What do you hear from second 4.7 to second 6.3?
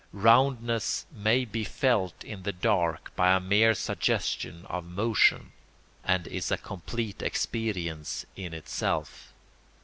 motion, and